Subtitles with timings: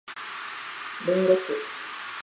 [1.05, 1.53] 林檎酢